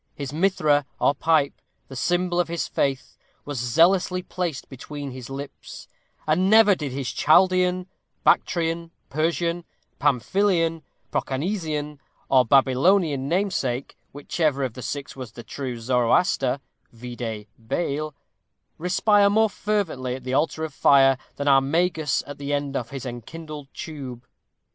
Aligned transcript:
His 0.15 0.33
mithra, 0.33 0.87
or 0.99 1.13
pipe, 1.13 1.61
the 1.87 1.95
symbol 1.95 2.39
of 2.39 2.47
his 2.47 2.67
faith, 2.67 3.19
was 3.45 3.59
zealously 3.59 4.23
placed 4.23 4.67
between 4.67 5.11
his 5.11 5.29
lips, 5.29 5.87
and 6.25 6.49
never 6.49 6.73
did 6.73 6.91
his 6.91 7.11
Chaldean, 7.11 7.85
Bactrian, 8.23 8.89
Persian, 9.09 9.63
Pamphylian, 9.99 10.81
Proconnesian, 11.11 11.99
or 12.29 12.43
Babylonian 12.45 13.29
namesake, 13.29 13.95
whichever 14.11 14.63
of 14.63 14.73
the 14.73 14.81
six 14.81 15.15
was 15.15 15.33
the 15.33 15.43
true 15.43 15.79
Zoroaster 15.79 16.61
vide 16.91 17.45
Bayle, 17.67 18.15
respire 18.79 19.29
more 19.29 19.51
fervently 19.51 20.15
at 20.15 20.23
the 20.23 20.33
altar 20.33 20.63
of 20.63 20.73
fire, 20.73 21.15
than 21.35 21.47
our 21.47 21.61
Magus 21.61 22.23
at 22.25 22.39
the 22.39 22.53
end 22.53 22.75
of 22.75 22.89
his 22.89 23.05
enkindled 23.05 23.67
tube. 23.71 24.25